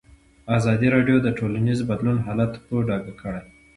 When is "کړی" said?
3.21-3.41